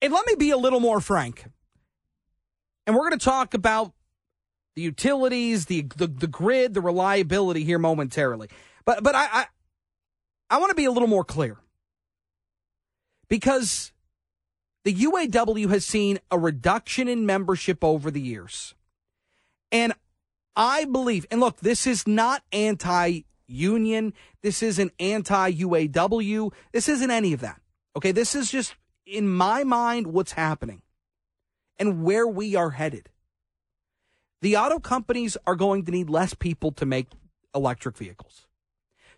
And 0.00 0.12
let 0.12 0.26
me 0.26 0.34
be 0.36 0.50
a 0.50 0.56
little 0.56 0.80
more 0.80 1.00
frank. 1.00 1.44
And 2.86 2.94
we're 2.94 3.08
going 3.08 3.18
to 3.18 3.24
talk 3.24 3.54
about 3.54 3.92
the 4.76 4.82
utilities, 4.82 5.66
the, 5.66 5.86
the 5.96 6.06
the 6.06 6.28
grid, 6.28 6.74
the 6.74 6.80
reliability 6.80 7.64
here 7.64 7.78
momentarily. 7.78 8.48
But 8.84 9.02
but 9.02 9.14
I 9.14 9.28
I, 9.30 9.46
I 10.50 10.58
want 10.58 10.70
to 10.70 10.76
be 10.76 10.84
a 10.84 10.92
little 10.92 11.08
more 11.08 11.24
clear 11.24 11.58
because 13.28 13.92
the 14.84 14.94
UAW 14.94 15.68
has 15.68 15.84
seen 15.84 16.18
a 16.30 16.38
reduction 16.38 17.08
in 17.08 17.26
membership 17.26 17.84
over 17.84 18.10
the 18.10 18.20
years. 18.20 18.74
And 19.70 19.92
I 20.56 20.86
believe, 20.86 21.26
and 21.30 21.40
look, 21.40 21.58
this 21.60 21.86
is 21.86 22.06
not 22.06 22.42
anti 22.52 23.22
union. 23.46 24.14
This 24.42 24.62
isn't 24.62 24.92
anti 24.98 25.52
UAW. 25.52 26.52
This 26.72 26.88
isn't 26.88 27.10
any 27.10 27.32
of 27.32 27.40
that. 27.40 27.60
Okay. 27.96 28.12
This 28.12 28.34
is 28.34 28.50
just, 28.50 28.74
in 29.08 29.28
my 29.28 29.64
mind, 29.64 30.08
what's 30.08 30.32
happening 30.32 30.82
and 31.78 32.02
where 32.02 32.26
we 32.26 32.54
are 32.54 32.70
headed. 32.70 33.08
The 34.42 34.56
auto 34.56 34.78
companies 34.78 35.36
are 35.46 35.56
going 35.56 35.84
to 35.86 35.90
need 35.90 36.10
less 36.10 36.34
people 36.34 36.70
to 36.72 36.86
make 36.86 37.08
electric 37.54 37.96
vehicles. 37.96 38.46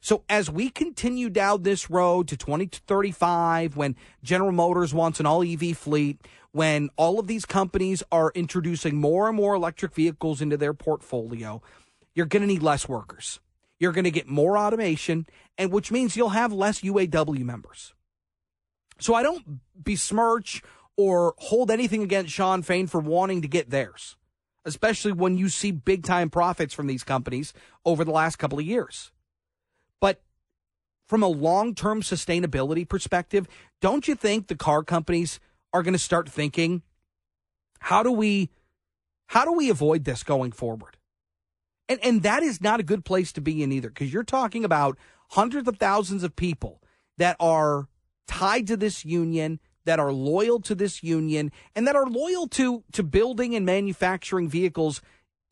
So 0.01 0.25
as 0.31 0.51
we 0.51 0.71
continue 0.71 1.29
down 1.29 1.63
this 1.63 1.91
road 1.91 2.29
to 2.29 2.37
2035, 2.37 3.77
when 3.77 3.97
General 4.23 4.53
Motors 4.53 4.95
wants 4.95 5.21
an 5.21 5.27
all 5.27 5.43
EV 5.43 5.77
fleet, 5.77 6.27
when 6.53 6.89
all 6.97 7.21
of 7.21 7.27
these 7.27 7.45
companies 7.45 8.03
are 8.11 8.33
introducing 8.35 8.97
more 8.97 9.29
and 9.29 9.37
more 9.37 9.55
electric 9.55 9.95
vehicles 9.95 10.41
into 10.41 10.57
their 10.57 10.73
portfolio, 10.73 11.61
you're 12.15 12.27
going 12.27 12.41
to 12.41 12.47
need 12.47 12.63
less 12.63 12.89
workers. 12.89 13.41
You're 13.79 13.93
going 13.93 14.05
to 14.05 14.11
get 14.11 14.27
more 14.27 14.57
automation, 14.57 15.27
and 15.59 15.71
which 15.71 15.91
means 15.91 16.17
you'll 16.17 16.31
have 16.31 16.53
less 16.53 16.81
UAW 16.81 17.45
members. 17.45 17.95
So 19.01 19.15
I 19.15 19.23
don't 19.23 19.61
besmirch 19.75 20.63
or 20.97 21.35
hold 21.39 21.71
anything 21.71 22.03
against 22.03 22.33
Shawn 22.33 22.63
Fain 22.63 22.87
for 22.87 23.01
wanting 23.01 23.43
to 23.43 23.49
get 23.49 23.71
theirs, 23.71 24.17
especially 24.65 25.13
when 25.13 25.39
you 25.39 25.49
see 25.49 25.71
big 25.71 26.05
time 26.05 26.31
profits 26.31 26.75
from 26.75 26.87
these 26.87 27.03
companies 27.03 27.53
over 27.85 28.05
the 28.05 28.11
last 28.11 28.37
couple 28.37 28.59
of 28.59 28.67
years. 28.67 29.11
But 30.01 30.23
from 31.07 31.23
a 31.23 31.29
long 31.29 31.75
term 31.75 32.03
sustainability 32.03 32.87
perspective, 32.89 33.49
don't 33.81 34.07
you 34.07 34.15
think 34.15 34.47
the 34.47 34.57
car 34.57 34.83
companies 34.83 35.41
are 35.73 35.83
going 35.83 35.95
to 35.95 35.99
start 35.99 36.29
thinking, 36.29 36.83
how 37.81 38.03
do 38.03 38.13
we 38.13 38.51
how 39.27 39.45
do 39.45 39.53
we 39.53 39.71
avoid 39.71 40.05
this 40.05 40.23
going 40.23 40.53
forward? 40.53 40.99
And 41.89 41.99
and 42.03 42.23
that 42.23 42.43
is 42.43 42.61
not 42.61 42.81
a 42.81 42.85
good 42.85 43.05
place 43.05 43.33
to 43.33 43.41
be 43.41 43.63
in 43.63 43.73
either, 43.73 43.89
because 43.89 44.13
you're 44.13 44.25
talking 44.25 44.65
about 44.65 44.99
hundreds 45.31 45.67
of 45.69 45.79
thousands 45.79 46.23
of 46.23 46.37
people 46.37 46.83
that 47.17 47.37
are 47.41 47.89
tied 48.27 48.67
to 48.69 48.77
this 48.77 49.05
union, 49.05 49.61
that 49.85 49.99
are 49.99 50.13
loyal 50.13 50.61
to 50.61 50.75
this 50.75 51.03
union, 51.03 51.51
and 51.75 51.87
that 51.87 51.97
are 51.97 52.07
loyal 52.07 52.47
to 52.49 52.85
to 52.93 53.03
building 53.03 53.55
and 53.55 53.65
manufacturing 53.65 54.49
vehicles 54.49 55.01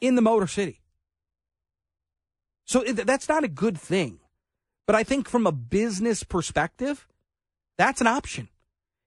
in 0.01 0.15
the 0.15 0.23
Motor 0.23 0.47
City. 0.47 0.81
So 2.65 2.83
that's 2.83 3.29
not 3.29 3.45
a 3.45 3.49
good 3.49 3.79
thing. 3.79 4.21
But 4.87 4.95
I 4.95 5.03
think 5.03 5.29
from 5.29 5.47
a 5.47 5.53
business 5.53 6.23
perspective, 6.23 7.07
that's 7.77 8.01
an 8.01 8.07
option. 8.07 8.49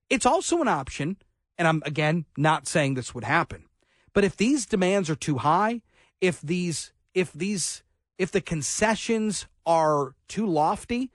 It's 0.10 0.26
also 0.26 0.62
an 0.62 0.68
option, 0.68 1.18
and 1.58 1.68
I'm 1.68 1.82
again 1.86 2.26
not 2.36 2.68
saying 2.68 2.96
this 2.96 3.14
would 3.14 3.24
happen, 3.24 3.66
but 4.14 4.24
if 4.24 4.36
these 4.36 4.66
demands 4.66 5.10
are 5.10 5.16
too 5.16 5.38
high, 5.38 5.82
if 6.20 6.42
these 6.42 6.92
if 7.14 7.32
these 7.34 7.84
if 8.18 8.32
the 8.32 8.42
concessions 8.42 9.48
are 9.66 10.16
too 10.28 10.46
lofty, 10.46 11.12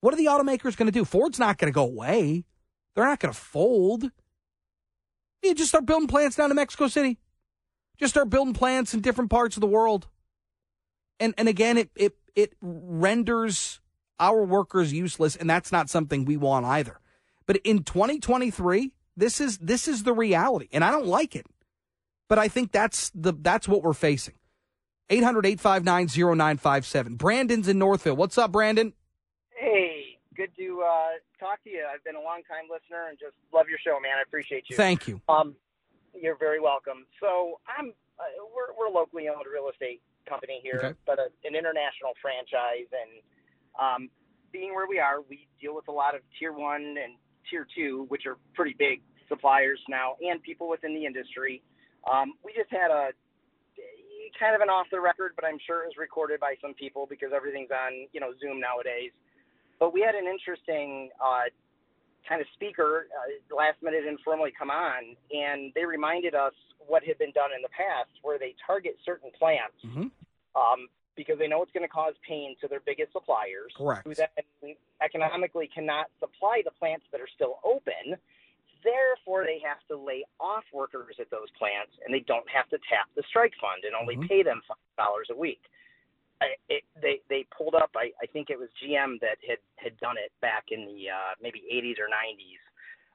what 0.00 0.14
are 0.14 0.16
the 0.16 0.26
automakers 0.26 0.76
going 0.76 0.86
to 0.86 0.92
do? 0.92 1.04
Ford's 1.04 1.38
not 1.38 1.58
going 1.58 1.72
to 1.72 1.74
go 1.74 1.84
away. 1.84 2.44
They're 2.94 3.06
not 3.06 3.20
going 3.20 3.32
to 3.32 3.38
fold. 3.38 4.10
You 5.42 5.54
just 5.54 5.68
start 5.68 5.86
building 5.86 6.08
plants 6.08 6.36
down 6.36 6.50
in 6.50 6.56
Mexico 6.56 6.88
City. 6.88 7.18
Just 7.98 8.12
start 8.12 8.30
building 8.30 8.54
plants 8.54 8.94
in 8.94 9.00
different 9.00 9.30
parts 9.30 9.56
of 9.56 9.60
the 9.60 9.66
world. 9.66 10.06
And 11.20 11.34
and 11.36 11.48
again, 11.48 11.76
it 11.78 11.90
it 11.96 12.16
it 12.36 12.54
renders 12.60 13.80
our 14.20 14.44
workers 14.44 14.92
useless, 14.92 15.34
and 15.36 15.50
that's 15.50 15.72
not 15.72 15.90
something 15.90 16.24
we 16.24 16.36
want 16.36 16.64
either. 16.66 17.00
But 17.46 17.56
in 17.58 17.82
2023, 17.82 18.92
this 19.16 19.40
is 19.40 19.58
this 19.58 19.88
is 19.88 20.04
the 20.04 20.12
reality, 20.12 20.68
and 20.72 20.84
I 20.84 20.92
don't 20.92 21.06
like 21.06 21.34
it. 21.34 21.46
But 22.28 22.38
I 22.38 22.46
think 22.48 22.72
that's 22.72 23.10
the 23.14 23.32
that's 23.32 23.66
what 23.66 23.82
we're 23.82 23.94
facing. 23.94 24.34
800-859-0957. 25.10 27.16
Brandon's 27.16 27.66
in 27.66 27.78
Northville. 27.78 28.16
What's 28.16 28.36
up, 28.36 28.52
Brandon? 28.52 28.92
Good 30.38 30.54
to 30.54 30.86
uh, 30.86 31.18
talk 31.42 31.58
to 31.66 31.70
you. 31.70 31.82
I've 31.82 32.04
been 32.06 32.14
a 32.14 32.22
long 32.22 32.46
time 32.46 32.70
listener 32.70 33.10
and 33.10 33.18
just 33.18 33.34
love 33.50 33.66
your 33.66 33.82
show, 33.82 33.98
man. 33.98 34.22
I 34.22 34.22
appreciate 34.22 34.70
you. 34.70 34.76
Thank 34.78 35.10
you. 35.10 35.20
Um, 35.28 35.58
you're 36.14 36.38
very 36.38 36.62
welcome. 36.62 37.10
So 37.18 37.58
I'm 37.66 37.90
uh, 38.22 38.46
we're 38.54 38.70
we're 38.78 38.86
a 38.86 38.94
locally 38.94 39.26
owned 39.26 39.42
real 39.50 39.66
estate 39.66 39.98
company 40.30 40.62
here, 40.62 40.78
Okay. 40.78 40.94
but 41.10 41.18
a, 41.18 41.26
an 41.42 41.58
international 41.58 42.14
franchise, 42.22 42.86
and 42.94 43.18
um, 43.82 44.10
being 44.54 44.78
where 44.78 44.86
we 44.86 45.02
are, 45.02 45.26
we 45.26 45.50
deal 45.58 45.74
with 45.74 45.90
a 45.90 45.92
lot 45.92 46.14
of 46.14 46.22
tier 46.38 46.54
one 46.54 46.94
and 47.02 47.18
tier 47.50 47.66
two, 47.74 48.06
which 48.06 48.22
are 48.22 48.38
pretty 48.54 48.78
big 48.78 49.02
suppliers 49.26 49.82
now, 49.90 50.14
and 50.22 50.38
people 50.46 50.70
within 50.70 50.94
the 50.94 51.02
industry. 51.02 51.66
Um, 52.06 52.38
we 52.46 52.54
just 52.54 52.70
had 52.70 52.94
a 52.94 53.10
kind 54.38 54.54
of 54.54 54.62
an 54.62 54.70
off 54.70 54.86
the 54.94 55.00
record, 55.02 55.32
but 55.34 55.44
I'm 55.44 55.58
sure 55.66 55.82
it 55.82 55.90
was 55.90 55.98
recorded 55.98 56.38
by 56.38 56.54
some 56.62 56.74
people 56.74 57.10
because 57.10 57.34
everything's 57.34 57.74
on 57.74 58.06
you 58.14 58.20
know 58.22 58.30
Zoom 58.38 58.62
nowadays. 58.62 59.10
But 59.78 59.92
we 59.92 60.00
had 60.00 60.14
an 60.14 60.26
interesting 60.26 61.10
uh, 61.22 61.50
kind 62.28 62.40
of 62.40 62.46
speaker 62.54 63.06
uh, 63.14 63.54
last 63.54 63.82
minute 63.82 64.04
informally 64.06 64.52
come 64.56 64.70
on, 64.70 65.16
and 65.32 65.72
they 65.74 65.84
reminded 65.84 66.34
us 66.34 66.52
what 66.86 67.04
had 67.04 67.18
been 67.18 67.32
done 67.32 67.50
in 67.54 67.62
the 67.62 67.68
past, 67.68 68.10
where 68.22 68.38
they 68.38 68.54
target 68.66 68.96
certain 69.04 69.30
plants 69.38 69.76
Mhm. 69.84 70.10
um, 70.56 70.88
because 71.14 71.38
they 71.38 71.46
know 71.48 71.62
it's 71.62 71.72
going 71.72 71.82
to 71.84 71.88
cause 71.88 72.14
pain 72.26 72.56
to 72.60 72.68
their 72.68 72.80
biggest 72.80 73.12
suppliers, 73.12 73.72
Correct. 73.76 74.06
who 74.06 74.14
then 74.14 74.28
economically 75.00 75.68
cannot 75.68 76.06
supply 76.18 76.62
the 76.64 76.70
plants 76.72 77.06
that 77.12 77.20
are 77.20 77.26
still 77.28 77.60
open. 77.64 78.16
Therefore, 78.82 79.44
they 79.44 79.58
have 79.58 79.82
to 79.88 79.96
lay 79.96 80.24
off 80.38 80.64
workers 80.72 81.16
at 81.18 81.30
those 81.30 81.50
plants, 81.58 81.92
and 82.04 82.14
they 82.14 82.20
don't 82.20 82.48
have 82.48 82.68
to 82.70 82.78
tap 82.88 83.08
the 83.14 83.22
strike 83.24 83.54
fund 83.60 83.84
and 83.84 83.94
only 83.94 84.16
Mhm. 84.16 84.28
pay 84.28 84.42
them 84.42 84.62
five 84.66 84.76
dollars 84.96 85.30
a 85.30 85.34
week. 85.34 85.62
It, 86.68 86.84
they 87.00 87.20
they 87.28 87.46
pulled 87.56 87.74
up. 87.74 87.90
I, 87.96 88.10
I 88.22 88.26
think 88.32 88.50
it 88.50 88.58
was 88.58 88.68
GM 88.82 89.20
that 89.20 89.38
had 89.46 89.58
had 89.76 89.98
done 89.98 90.16
it 90.16 90.30
back 90.40 90.66
in 90.70 90.86
the 90.86 91.10
uh, 91.10 91.34
maybe 91.42 91.62
80s 91.72 91.98
or 91.98 92.06
90s. 92.06 92.62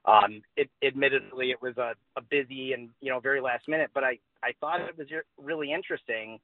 Um, 0.06 0.42
it, 0.58 0.70
admittedly, 0.86 1.52
it 1.52 1.62
was 1.62 1.78
a, 1.78 1.94
a 2.18 2.22
busy 2.22 2.74
and 2.74 2.90
you 3.00 3.10
know 3.10 3.20
very 3.20 3.40
last 3.40 3.68
minute, 3.68 3.92
but 3.94 4.04
I 4.04 4.20
I 4.44 4.52
thought 4.60 4.82
it 4.82 4.98
was 4.98 5.08
really 5.38 5.72
interesting. 5.72 6.40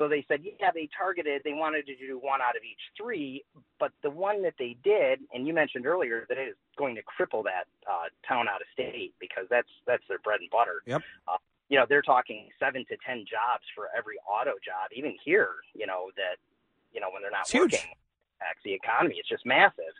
So 0.00 0.08
they 0.08 0.24
said, 0.28 0.40
yeah, 0.42 0.70
they 0.72 0.88
targeted. 0.96 1.42
They 1.44 1.52
wanted 1.52 1.84
to 1.86 1.94
do 1.94 2.18
one 2.18 2.40
out 2.40 2.56
of 2.56 2.62
each 2.64 2.80
three, 2.96 3.44
but 3.78 3.92
the 4.02 4.08
one 4.08 4.42
that 4.44 4.54
they 4.58 4.74
did, 4.82 5.20
and 5.34 5.46
you 5.46 5.52
mentioned 5.52 5.84
earlier 5.84 6.24
that 6.30 6.38
it 6.38 6.48
is 6.48 6.56
going 6.78 6.94
to 6.96 7.02
cripple 7.02 7.44
that 7.44 7.68
uh, 7.86 8.08
town 8.26 8.48
out 8.48 8.62
of 8.62 8.66
state 8.72 9.12
because 9.20 9.44
that's 9.50 9.68
that's 9.86 10.02
their 10.08 10.18
bread 10.18 10.40
and 10.40 10.48
butter. 10.50 10.80
Yep. 10.86 11.02
Uh, 11.28 11.36
you 11.70 11.78
know, 11.78 11.86
they're 11.88 12.02
talking 12.02 12.48
seven 12.58 12.84
to 12.90 12.96
ten 13.06 13.24
jobs 13.24 13.64
for 13.74 13.88
every 13.96 14.16
auto 14.28 14.52
job. 14.62 14.90
Even 14.94 15.16
here, 15.24 15.50
you 15.74 15.86
know 15.86 16.10
that, 16.16 16.36
you 16.92 17.00
know, 17.00 17.08
when 17.12 17.22
they're 17.22 17.30
not 17.30 17.42
It's 17.42 17.52
huge. 17.52 17.72
working, 17.72 17.94
tax 18.38 18.58
the 18.64 18.74
economy. 18.74 19.16
It's 19.18 19.28
just 19.28 19.46
massive. 19.46 19.94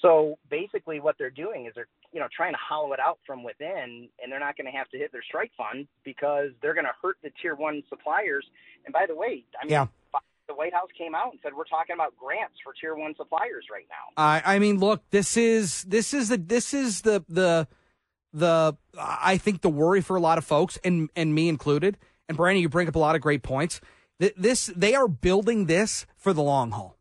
So 0.00 0.38
basically, 0.48 0.98
what 1.00 1.16
they're 1.18 1.28
doing 1.30 1.66
is 1.66 1.72
they're 1.74 1.88
you 2.12 2.20
know 2.20 2.28
trying 2.34 2.52
to 2.54 2.58
hollow 2.58 2.92
it 2.94 3.00
out 3.00 3.18
from 3.26 3.42
within, 3.42 4.08
and 4.22 4.32
they're 4.32 4.40
not 4.40 4.56
going 4.56 4.70
to 4.70 4.76
have 4.78 4.88
to 4.90 4.98
hit 4.98 5.12
their 5.12 5.22
strike 5.22 5.50
fund 5.58 5.86
because 6.04 6.50
they're 6.62 6.74
going 6.74 6.86
to 6.86 6.94
hurt 7.02 7.16
the 7.22 7.30
tier 7.42 7.54
one 7.54 7.82
suppliers. 7.90 8.46
And 8.86 8.92
by 8.94 9.04
the 9.06 9.14
way, 9.14 9.44
I 9.60 9.64
mean, 9.66 9.72
Yeah. 9.72 9.86
the 10.48 10.54
White 10.54 10.72
House 10.72 10.88
came 10.96 11.14
out 11.14 11.32
and 11.32 11.40
said 11.42 11.52
we're 11.54 11.64
talking 11.64 11.94
about 11.94 12.16
grants 12.16 12.54
for 12.64 12.72
tier 12.72 12.94
one 12.94 13.14
suppliers 13.16 13.66
right 13.70 13.86
now. 13.90 14.06
I 14.16 14.42
I 14.56 14.58
mean, 14.58 14.78
look, 14.78 15.02
this 15.10 15.36
is 15.36 15.82
this 15.84 16.14
is 16.14 16.28
the 16.30 16.38
this 16.38 16.72
is 16.72 17.02
the 17.02 17.22
the 17.28 17.68
the 18.32 18.76
I 18.98 19.36
think 19.38 19.62
the 19.62 19.68
worry 19.68 20.00
for 20.00 20.16
a 20.16 20.20
lot 20.20 20.38
of 20.38 20.44
folks 20.44 20.78
and 20.84 21.10
and 21.16 21.34
me 21.34 21.48
included. 21.48 21.96
And 22.28 22.36
Brandon, 22.36 22.62
you 22.62 22.68
bring 22.68 22.88
up 22.88 22.94
a 22.94 22.98
lot 22.98 23.16
of 23.16 23.20
great 23.22 23.42
points. 23.42 23.80
Th- 24.20 24.34
This 24.36 24.70
they 24.76 24.94
are 24.94 25.08
building 25.08 25.66
this 25.66 26.06
for 26.16 26.32
the 26.32 26.42
long 26.42 26.70
haul. 26.70 26.96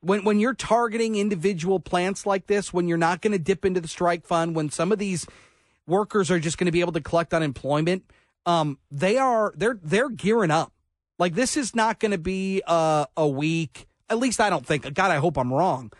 When 0.00 0.24
when 0.24 0.38
you're 0.38 0.54
targeting 0.54 1.16
individual 1.16 1.80
plants 1.80 2.26
like 2.26 2.46
this, 2.46 2.72
when 2.72 2.88
you're 2.88 2.98
not 2.98 3.20
going 3.20 3.32
to 3.32 3.38
dip 3.38 3.64
into 3.64 3.80
the 3.80 3.88
strike 3.88 4.26
fund, 4.26 4.54
when 4.54 4.70
some 4.70 4.92
of 4.92 4.98
these 4.98 5.26
workers 5.86 6.30
are 6.30 6.38
just 6.38 6.58
going 6.58 6.66
to 6.66 6.72
be 6.72 6.80
able 6.80 6.92
to 6.92 7.00
collect 7.00 7.34
unemployment, 7.34 8.04
um, 8.46 8.78
they 8.90 9.16
are 9.18 9.52
they're 9.56 9.78
they're 9.82 10.10
gearing 10.10 10.50
up. 10.50 10.72
Like 11.18 11.34
this 11.34 11.56
is 11.56 11.74
not 11.74 12.00
going 12.00 12.12
to 12.12 12.18
be 12.18 12.62
a, 12.66 13.06
a 13.16 13.26
week. 13.26 13.86
At 14.10 14.18
least 14.18 14.40
I 14.40 14.50
don't 14.50 14.66
think. 14.66 14.92
God, 14.94 15.10
I 15.10 15.16
hope 15.16 15.38
I'm 15.38 15.52
wrong. 15.52 15.90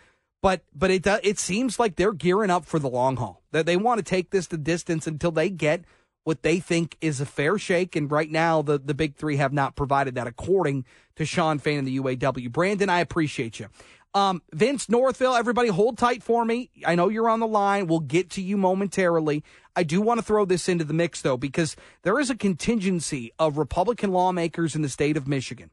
But 0.41 0.61
but 0.75 0.91
it 0.91 1.07
it 1.23 1.39
seems 1.39 1.79
like 1.79 1.95
they're 1.95 2.13
gearing 2.13 2.51
up 2.51 2.65
for 2.65 2.77
the 2.77 2.89
long 2.89 3.17
haul. 3.17 3.41
That 3.55 3.65
they 3.65 3.77
want 3.77 3.99
to 3.99 4.03
take 4.03 4.31
this 4.31 4.47
the 4.47 4.57
distance 4.57 5.07
until 5.07 5.31
they 5.31 5.49
get 5.49 5.85
what 6.25 6.41
they 6.41 6.59
think 6.59 6.97
is 6.99 7.21
a 7.21 7.25
fair 7.25 7.57
shake. 7.57 7.95
And 7.95 8.11
right 8.11 8.29
now, 8.29 8.61
the 8.61 8.77
the 8.77 8.93
big 8.93 9.15
three 9.15 9.37
have 9.37 9.53
not 9.53 9.77
provided 9.77 10.15
that, 10.15 10.27
according 10.27 10.83
to 11.15 11.25
Shawn 11.25 11.59
Fain 11.59 11.79
and 11.79 11.87
the 11.87 11.97
UAW. 11.97 12.51
Brandon, 12.51 12.89
I 12.89 12.99
appreciate 12.99 13.59
you. 13.59 13.67
Um, 14.13 14.41
Vince 14.53 14.89
Northville, 14.89 15.35
everybody 15.35 15.69
hold 15.69 15.97
tight 15.97 16.21
for 16.21 16.43
me. 16.43 16.69
I 16.85 16.95
know 16.95 17.07
you're 17.07 17.29
on 17.29 17.39
the 17.39 17.47
line. 17.47 17.87
We'll 17.87 18.01
get 18.01 18.29
to 18.31 18.41
you 18.41 18.57
momentarily. 18.57 19.43
I 19.73 19.83
do 19.83 20.01
want 20.01 20.19
to 20.19 20.25
throw 20.25 20.45
this 20.45 20.69
into 20.69 20.83
the 20.83 20.93
mix, 20.93 21.21
though, 21.21 21.37
because 21.37 21.75
there 22.03 22.19
is 22.19 22.29
a 22.29 22.35
contingency 22.35 23.31
of 23.39 23.57
Republican 23.57 24.11
lawmakers 24.11 24.75
in 24.75 24.81
the 24.81 24.89
state 24.89 25.17
of 25.17 25.27
Michigan 25.27 25.69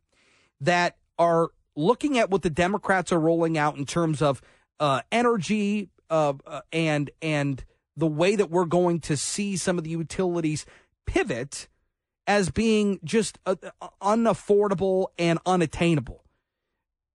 that 0.60 0.96
are 1.18 1.50
looking 1.74 2.18
at 2.18 2.30
what 2.30 2.42
the 2.42 2.50
Democrats 2.50 3.12
are 3.12 3.20
rolling 3.20 3.56
out 3.58 3.76
in 3.76 3.86
terms 3.86 4.20
of 4.20 4.40
uh, 4.80 5.02
energy 5.10 5.90
uh, 6.10 6.34
uh, 6.46 6.60
and 6.72 7.10
and 7.20 7.64
the 7.96 8.06
way 8.06 8.36
that 8.36 8.50
we're 8.50 8.64
going 8.64 9.00
to 9.00 9.16
see 9.16 9.56
some 9.56 9.78
of 9.78 9.84
the 9.84 9.90
utilities 9.90 10.64
pivot 11.06 11.68
as 12.26 12.50
being 12.50 13.00
just 13.04 13.38
uh, 13.46 13.56
unaffordable 14.00 15.06
and 15.18 15.38
unattainable. 15.44 16.24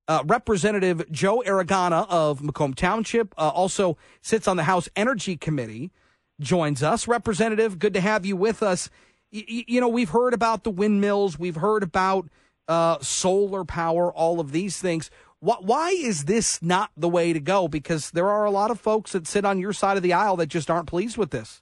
Uh, 0.07 0.23
Representative 0.25 1.09
Joe 1.11 1.43
Aragona 1.45 2.07
of 2.09 2.41
Macomb 2.41 2.73
Township 2.73 3.33
uh, 3.37 3.49
also 3.49 3.97
sits 4.21 4.47
on 4.47 4.55
the 4.57 4.63
House 4.63 4.87
Energy 4.95 5.35
Committee, 5.35 5.91
joins 6.39 6.81
us. 6.81 7.07
Representative, 7.07 7.79
good 7.79 7.93
to 7.93 8.01
have 8.01 8.25
you 8.25 8.37
with 8.37 8.63
us. 8.63 8.89
Y- 9.33 9.65
you 9.67 9.81
know, 9.81 9.89
we've 9.89 10.11
heard 10.11 10.33
about 10.33 10.63
the 10.63 10.69
windmills, 10.69 11.37
we've 11.37 11.57
heard 11.57 11.83
about 11.83 12.29
uh, 12.67 12.97
solar 13.01 13.65
power, 13.65 14.11
all 14.13 14.39
of 14.39 14.51
these 14.51 14.79
things. 14.79 15.09
Why 15.39 15.91
is 15.91 16.25
this 16.25 16.61
not 16.63 16.91
the 16.97 17.07
way 17.07 17.31
to 17.31 17.39
go? 17.39 17.67
Because 17.67 18.11
there 18.11 18.29
are 18.29 18.45
a 18.45 18.51
lot 18.51 18.71
of 18.71 18.79
folks 18.79 19.11
that 19.11 19.27
sit 19.27 19.45
on 19.45 19.59
your 19.59 19.73
side 19.73 19.95
of 19.95 20.03
the 20.03 20.13
aisle 20.13 20.35
that 20.37 20.47
just 20.47 20.69
aren't 20.71 20.87
pleased 20.87 21.17
with 21.17 21.29
this. 21.29 21.61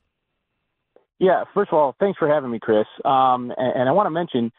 Yeah, 1.19 1.43
first 1.53 1.71
of 1.71 1.77
all, 1.77 1.95
thanks 1.99 2.17
for 2.17 2.27
having 2.27 2.51
me, 2.51 2.59
Chris. 2.59 2.85
Um, 3.03 3.53
and, 3.57 3.81
and, 3.81 3.89
I 3.89 3.91
want 3.91 4.07
to 4.07 4.11
mention, 4.11 4.51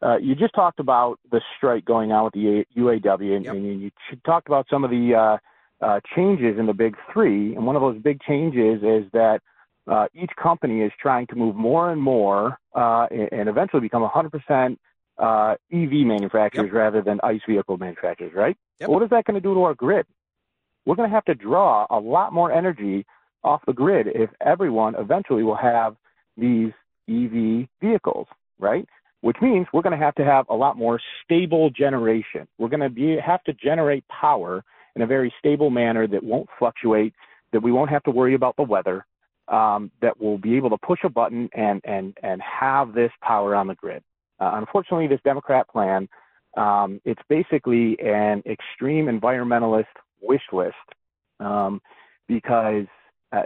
uh, 0.00 0.16
you 0.18 0.34
just 0.34 0.54
talked 0.54 0.78
about 0.78 1.18
the 1.30 1.40
strike 1.56 1.84
going 1.84 2.12
on 2.12 2.24
with 2.24 2.34
the 2.34 2.64
UAW, 2.76 3.36
and, 3.36 3.44
yep. 3.44 3.54
and 3.54 3.80
you 3.80 3.90
talked 4.24 4.46
about 4.46 4.66
some 4.70 4.84
of 4.84 4.90
the 4.90 5.14
uh, 5.14 5.84
uh, 5.84 6.00
changes 6.14 6.58
in 6.58 6.66
the 6.66 6.72
big 6.72 6.96
three. 7.12 7.54
And 7.54 7.66
one 7.66 7.76
of 7.76 7.82
those 7.82 8.00
big 8.00 8.20
changes 8.22 8.82
is 8.82 9.10
that 9.12 9.40
uh, 9.86 10.06
each 10.14 10.30
company 10.40 10.82
is 10.82 10.92
trying 11.00 11.26
to 11.28 11.36
move 11.36 11.56
more 11.56 11.90
and 11.90 12.00
more 12.00 12.58
uh, 12.74 13.06
and 13.10 13.48
eventually 13.48 13.80
become 13.80 14.08
100% 14.08 14.76
uh, 15.18 15.54
EV 15.72 16.06
manufacturers 16.06 16.66
yep. 16.66 16.74
rather 16.74 17.02
than 17.02 17.20
ICE 17.22 17.40
vehicle 17.48 17.76
manufacturers, 17.76 18.32
right? 18.34 18.56
Yep. 18.80 18.88
What 18.88 19.02
is 19.02 19.10
that 19.10 19.24
going 19.24 19.34
to 19.34 19.40
do 19.40 19.54
to 19.54 19.62
our 19.62 19.74
grid? 19.74 20.06
We're 20.86 20.96
going 20.96 21.08
to 21.08 21.14
have 21.14 21.24
to 21.26 21.34
draw 21.34 21.86
a 21.90 21.98
lot 21.98 22.32
more 22.32 22.52
energy 22.52 23.06
off 23.42 23.62
the 23.66 23.72
grid 23.72 24.08
if 24.08 24.30
everyone 24.44 24.94
eventually 24.96 25.42
will 25.42 25.56
have 25.56 25.96
these 26.36 26.72
EV 27.08 27.68
vehicles, 27.80 28.26
right? 28.58 28.86
Which 29.20 29.36
means 29.40 29.66
we're 29.72 29.82
going 29.82 29.98
to 29.98 30.04
have 30.04 30.14
to 30.16 30.24
have 30.24 30.46
a 30.48 30.54
lot 30.54 30.76
more 30.76 31.00
stable 31.24 31.70
generation. 31.70 32.46
We're 32.58 32.68
going 32.68 32.80
to 32.80 32.90
be 32.90 33.16
have 33.24 33.42
to 33.44 33.52
generate 33.52 34.04
power 34.08 34.64
in 34.96 35.02
a 35.02 35.06
very 35.06 35.32
stable 35.38 35.70
manner 35.70 36.06
that 36.06 36.22
won't 36.22 36.48
fluctuate, 36.58 37.14
that 37.52 37.62
we 37.62 37.72
won't 37.72 37.90
have 37.90 38.02
to 38.04 38.10
worry 38.10 38.34
about 38.34 38.56
the 38.56 38.62
weather, 38.62 39.06
um, 39.48 39.90
that 40.00 40.20
will 40.20 40.38
be 40.38 40.56
able 40.56 40.70
to 40.70 40.78
push 40.78 41.00
a 41.04 41.08
button 41.08 41.48
and 41.54 41.80
and 41.84 42.16
and 42.22 42.40
have 42.42 42.94
this 42.94 43.12
power 43.22 43.54
on 43.54 43.66
the 43.66 43.74
grid. 43.74 44.02
Uh, 44.40 44.52
unfortunately, 44.54 45.06
this 45.06 45.20
Democrat 45.24 45.68
plan, 45.68 46.08
um, 46.56 47.00
it's 47.04 47.22
basically 47.28 47.98
an 48.00 48.42
extreme 48.46 49.06
environmentalist 49.06 49.84
wish 50.22 50.42
list 50.52 50.74
um, 51.40 51.80
because 52.28 52.86
uh, 53.32 53.42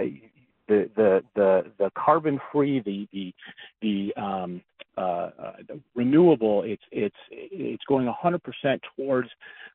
the, 0.68 0.90
the 0.96 1.22
the 1.34 1.62
the 1.78 1.90
carbon 1.96 2.38
free, 2.52 2.80
the 2.80 3.08
the 3.12 3.34
the, 3.82 4.22
um, 4.22 4.60
uh, 4.96 5.00
uh, 5.00 5.52
the 5.66 5.80
renewable, 5.94 6.62
it's 6.64 6.82
it's 6.92 7.16
it's 7.30 7.82
going 7.88 8.06
100% 8.06 8.80
towards 8.96 9.28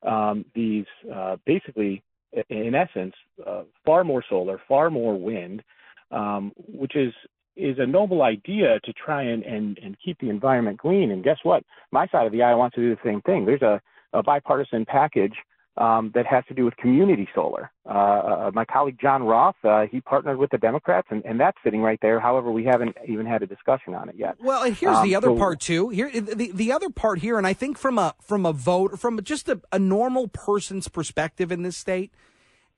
um, 0.04 0.44
these 0.54 0.86
uh, 1.12 1.36
basically, 1.44 2.02
in 2.48 2.74
essence, 2.74 3.14
uh, 3.46 3.62
far 3.84 4.04
more 4.04 4.22
solar, 4.28 4.60
far 4.68 4.90
more 4.90 5.18
wind, 5.18 5.62
um, 6.10 6.52
which 6.68 6.94
is 6.94 7.12
is 7.56 7.78
a 7.78 7.86
noble 7.86 8.22
idea 8.22 8.80
to 8.84 8.92
try 8.92 9.22
and, 9.22 9.42
and, 9.44 9.78
and 9.78 9.96
keep 10.04 10.18
the 10.20 10.30
environment 10.30 10.78
clean. 10.78 11.10
And 11.10 11.22
guess 11.22 11.38
what? 11.42 11.62
My 11.92 12.06
side 12.08 12.26
of 12.26 12.32
the 12.32 12.42
aisle 12.42 12.58
wants 12.58 12.74
to 12.76 12.80
do 12.80 12.94
the 12.94 13.00
same 13.04 13.20
thing. 13.22 13.44
There's 13.44 13.62
a, 13.62 13.80
a 14.12 14.22
bipartisan 14.22 14.84
package 14.84 15.34
um, 15.76 16.12
that 16.14 16.26
has 16.26 16.44
to 16.46 16.54
do 16.54 16.64
with 16.64 16.76
community 16.76 17.28
solar. 17.34 17.70
Uh, 17.84 17.88
uh, 17.90 18.50
my 18.54 18.64
colleague 18.64 18.96
John 19.00 19.24
Roth, 19.24 19.56
uh, 19.64 19.86
he 19.90 20.00
partnered 20.00 20.38
with 20.38 20.50
the 20.50 20.58
Democrats, 20.58 21.08
and, 21.10 21.24
and 21.24 21.38
that's 21.40 21.58
sitting 21.64 21.80
right 21.80 21.98
there. 22.00 22.20
However, 22.20 22.50
we 22.52 22.64
haven't 22.64 22.96
even 23.08 23.26
had 23.26 23.42
a 23.42 23.46
discussion 23.46 23.94
on 23.94 24.08
it 24.08 24.14
yet. 24.16 24.36
Well, 24.40 24.62
and 24.62 24.74
here's 24.74 24.96
um, 24.96 25.04
the 25.04 25.16
other 25.16 25.28
so, 25.28 25.36
part 25.36 25.60
too. 25.60 25.88
Here, 25.88 26.10
the 26.12 26.52
the 26.52 26.72
other 26.72 26.90
part 26.90 27.18
here, 27.18 27.38
and 27.38 27.46
I 27.46 27.54
think 27.54 27.76
from 27.76 27.98
a 27.98 28.14
from 28.20 28.46
a 28.46 28.52
vote, 28.52 29.00
from 29.00 29.20
just 29.22 29.48
a, 29.48 29.60
a 29.72 29.78
normal 29.78 30.28
person's 30.28 30.86
perspective 30.86 31.50
in 31.50 31.62
this 31.62 31.76
state, 31.76 32.12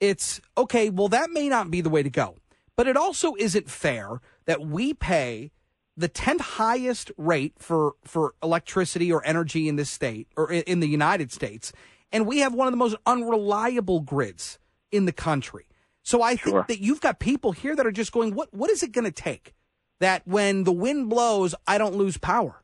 it's 0.01 0.41
okay. 0.57 0.89
Well, 0.89 1.09
that 1.09 1.31
may 1.31 1.49
not 1.51 1.71
be 1.71 1.83
the 1.83 1.91
way 1.91 2.03
to 2.03 2.11
go, 2.11 2.37
but 2.77 2.87
it 2.87 2.97
also 2.97 3.35
isn't 3.39 3.71
fair 3.71 4.21
that 4.45 4.61
we 4.61 4.95
pay 4.95 5.51
the 5.97 6.09
10th 6.09 6.41
highest 6.41 7.11
rate 7.17 7.55
for, 7.59 7.95
for 8.05 8.35
electricity 8.43 9.11
or 9.11 9.27
energy 9.27 9.69
in 9.69 9.77
this 9.77 9.91
state 9.91 10.29
or 10.37 10.53
in 10.53 10.81
the 10.81 10.89
United 10.89 11.33
States. 11.33 11.73
And 12.13 12.27
we 12.27 12.41
have 12.41 12.55
one 12.55 12.69
of 12.69 12.73
the 12.73 12.77
most 12.77 12.97
unreliable 13.07 14.01
grids 14.01 14.59
in 14.93 15.07
the 15.07 15.13
country. 15.13 15.67
So 16.03 16.23
I 16.23 16.37
think 16.37 16.69
that 16.69 16.81
you've 16.81 17.01
got 17.01 17.19
people 17.19 17.53
here 17.53 17.75
that 17.75 17.87
are 17.87 17.93
just 17.93 18.13
going, 18.13 18.35
what, 18.35 18.53
what 18.55 18.71
is 18.71 18.83
it 18.83 18.93
going 18.93 19.07
to 19.07 19.11
take 19.11 19.55
that 19.99 20.23
when 20.27 20.65
the 20.65 20.73
wind 20.73 21.09
blows, 21.09 21.55
I 21.67 21.79
don't 21.79 21.97
lose 21.97 22.19
power? 22.19 22.63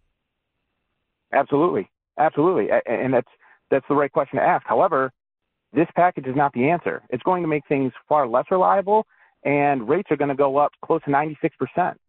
Absolutely. 1.33 1.91
Absolutely. 2.19 2.69
And 2.87 3.15
that's, 3.15 3.29
that's 3.71 3.87
the 3.89 3.95
right 3.95 4.13
question 4.13 4.39
to 4.39 4.45
ask. 4.45 4.65
However, 4.67 5.11
this 5.73 5.89
package 5.97 6.27
is 6.27 6.37
not 6.37 6.53
the 6.53 6.69
answer. 6.69 7.03
It's 7.09 7.23
going 7.23 7.43
to 7.43 7.49
make 7.49 7.67
things 7.67 7.93
far 8.09 8.29
less 8.29 8.45
reliable 8.51 9.07
and 9.45 9.89
rates 9.89 10.09
are 10.11 10.17
going 10.17 10.29
to 10.29 10.35
go 10.35 10.57
up 10.57 10.73
close 10.85 11.03
to 11.05 11.11
96%. 11.11 11.35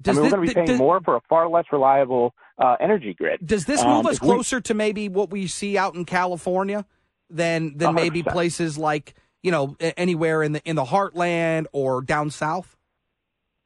Does 0.01 0.17
I 0.17 0.21
mean, 0.21 0.23
we're 0.23 0.29
going 0.29 0.31
to 0.31 0.37
be 0.41 0.53
paying 0.53 0.67
does, 0.67 0.77
more 0.77 1.01
for 1.01 1.15
a 1.15 1.21
far 1.27 1.49
less 1.49 1.65
reliable 1.71 2.33
uh, 2.57 2.75
energy 2.79 3.13
grid. 3.13 3.45
Does 3.45 3.65
this 3.65 3.83
move 3.83 4.05
um, 4.05 4.07
us 4.07 4.19
closer 4.19 4.57
we, 4.57 4.61
to 4.63 4.73
maybe 4.73 5.09
what 5.09 5.31
we 5.31 5.47
see 5.47 5.77
out 5.77 5.95
in 5.95 6.05
California 6.05 6.85
than 7.29 7.77
than 7.77 7.93
100%. 7.93 7.95
maybe 7.95 8.23
places 8.23 8.77
like, 8.77 9.15
you 9.41 9.51
know, 9.51 9.75
anywhere 9.79 10.43
in 10.43 10.51
the 10.53 10.61
in 10.63 10.75
the 10.75 10.85
heartland 10.85 11.65
or 11.71 12.01
down 12.01 12.29
south? 12.29 12.77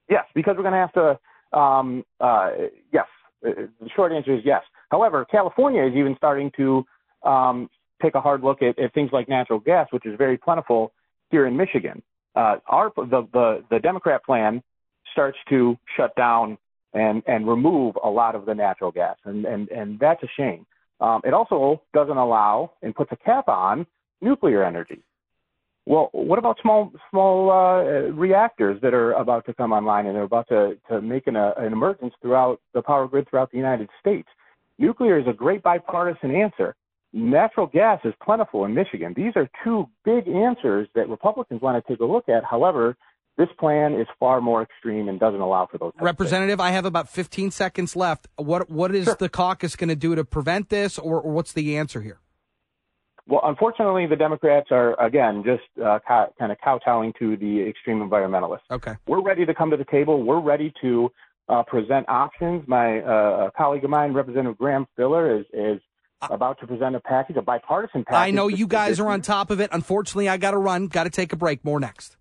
Yes, 0.10 0.24
because 0.34 0.56
we're 0.56 0.64
going 0.64 0.74
to 0.74 0.80
have 0.80 0.94
to 0.94 1.58
um, 1.58 2.06
uh, 2.20 2.52
yes. 2.94 3.06
Uh, 3.46 3.52
the 3.82 3.90
short 3.96 4.12
answer 4.12 4.34
is 4.34 4.42
yes. 4.46 4.64
However, 4.90 5.26
California 5.30 5.86
is 5.86 5.94
even 5.96 6.16
starting 6.16 6.52
to 6.58 6.86
um, 7.24 7.70
take 8.02 8.16
a 8.16 8.22
hard 8.22 8.42
look 8.42 8.62
at, 8.62 8.80
at 8.80 8.94
things 8.94 9.10
like 9.12 9.28
natural 9.28 9.60
gas, 9.60 9.88
which 9.92 10.06
is 10.06 10.18
very 10.18 10.38
plentiful 10.38 10.94
here 11.30 11.46
in 11.46 11.58
Michigan 11.58 12.02
uh, 12.38 12.60
our 12.68 12.92
the, 12.96 13.28
the 13.34 13.64
the 13.72 13.80
Democrat 13.80 14.24
plan 14.24 14.62
starts 15.12 15.38
to 15.50 15.78
shut 15.96 16.16
down 16.16 16.58
and 16.94 17.24
and 17.28 17.48
remove 17.48 17.96
a 18.04 18.10
lot 18.10 18.36
of 18.36 18.46
the 18.46 18.54
natural 18.54 18.92
gas, 18.92 19.18
and 19.26 19.46
and 19.46 19.70
and 19.70 20.00
that's 20.00 20.22
a 20.24 20.28
shame. 20.38 20.66
Um, 21.02 21.22
it 21.24 21.34
also 21.34 21.82
doesn't 21.94 22.18
allow 22.18 22.72
and 22.82 22.96
puts 22.96 23.12
a 23.12 23.18
cap 23.18 23.48
on 23.48 23.86
nuclear 24.22 24.64
energy. 24.64 25.02
Well, 25.86 26.10
what 26.12 26.38
about 26.38 26.58
small 26.62 26.92
small 27.10 27.50
uh, 27.50 28.12
reactors 28.12 28.82
that 28.82 28.94
are 28.94 29.14
about 29.14 29.46
to 29.46 29.54
come 29.54 29.72
online 29.72 30.06
and 30.06 30.16
they're 30.16 30.24
about 30.24 30.48
to 30.50 30.78
to 30.90 31.02
make 31.02 31.28
an, 31.28 31.36
uh, 31.36 31.54
an 31.58 31.74
emergence 31.74 32.14
throughout 32.22 32.60
the 32.74 32.82
power 32.82 33.08
grid 33.08 33.28
throughout 33.30 33.52
the 33.52 33.58
United 33.58 33.90
States? 34.00 34.28
Nuclear 34.78 35.18
is 35.20 35.28
a 35.28 35.34
great 35.34 35.64
bipartisan 35.64 36.36
answer 36.36 36.76
natural 37.14 37.68
gas 37.68 38.00
is 38.04 38.14
plentiful 38.24 38.66
in 38.66 38.74
Michigan. 38.74 39.14
These 39.16 39.34
are 39.36 39.50
two 39.64 39.88
big 40.04 40.28
answers 40.28 40.88
that 40.96 41.10
Republicans 41.10 41.62
want 41.62 41.84
to 41.84 41.92
take 41.92 42.00
a 42.02 42.06
look 42.06 42.30
at. 42.30 42.44
However, 42.44 42.98
this 43.38 43.48
plan 43.60 43.94
is 43.94 44.08
far 44.20 44.42
more 44.42 44.64
extreme 44.64 45.08
and 45.08 45.20
doesn't 45.20 45.40
allow 45.40 45.68
for 45.72 45.78
those. 45.78 45.94
Representative, 46.00 46.60
I 46.60 46.72
have 46.72 46.86
about 46.86 47.08
15 47.08 47.52
seconds 47.52 47.96
left. 47.96 48.28
What 48.36 48.70
what 48.70 48.94
is 48.96 49.06
sure. 49.06 49.16
the 49.20 49.30
caucus 49.30 49.76
going 49.76 49.90
to 49.90 49.96
do 49.96 50.16
to 50.16 50.26
prevent 50.26 50.70
this, 50.70 50.98
or, 50.98 51.22
or, 51.22 51.32
what's 51.32 51.54
the 51.54 51.78
answer 51.78 52.02
here? 52.02 52.20
Well, 53.28 53.42
unfortunately, 53.44 54.08
the 54.08 54.16
Democrats 54.16 54.70
are 54.72 55.00
again 55.00 55.44
just 55.46 55.64
uh, 55.84 56.00
kind 56.08 56.52
of 56.52 56.58
kowtowing 56.64 57.14
to 57.20 57.38
the 57.38 57.62
extreme 57.70 58.00
environmentalists. 58.00 58.72
Okay, 58.72 58.96
we're 59.06 59.22
ready 59.22 59.46
to 59.46 59.54
come 59.54 59.70
to 59.70 59.78
the 59.78 59.86
table. 59.86 60.24
We're 60.24 60.42
ready 60.42 60.74
to 60.82 61.12
uh, 61.48 61.64
present 61.64 62.10
options. 62.10 62.64
My 62.68 63.02
uh, 63.02 63.50
colleague 63.56 63.84
of 63.84 63.92
mine, 63.92 64.14
Representative 64.14 64.58
Graham 64.58 64.88
Filler, 64.96 65.40
is 65.40 65.46
is 65.54 65.80
about 66.22 66.60
to 66.60 66.68
present 66.68 66.96
a 66.96 67.00
package, 67.00 67.38
a 67.38 67.42
bipartisan 67.42 68.04
package. 68.04 68.28
I 68.28 68.32
know 68.32 68.48
you 68.48 68.68
guys 68.68 69.00
are 69.00 69.10
on 69.10 69.22
top 69.22 69.52
of 69.52 69.60
it. 69.60 69.70
Unfortunately, 69.72 70.30
I 70.30 70.38
got 70.38 70.52
to 70.52 70.58
run. 70.58 70.88
Got 70.88 71.04
to 71.04 71.10
take 71.10 71.34
a 71.34 71.36
break. 71.36 71.64
More 71.64 71.80
next. 71.80 72.18